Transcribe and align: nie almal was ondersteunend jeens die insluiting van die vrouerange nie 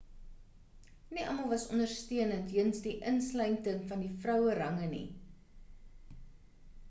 nie 1.17 1.25
almal 1.31 1.49
was 1.51 1.65
ondersteunend 1.75 2.55
jeens 2.55 2.79
die 2.87 2.93
insluiting 3.13 3.83
van 3.91 4.01
die 4.05 4.09
vrouerange 4.23 4.87
nie 4.95 5.07